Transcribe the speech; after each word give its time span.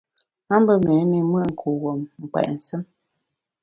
A 0.53 0.55
mbe 0.61 0.73
méé 0.85 1.01
te 1.11 1.19
mùt 1.31 1.49
kuwuom, 1.59 1.99
m’ 2.05 2.19
nkpèt 2.23 2.47
nsùm. 2.55 2.83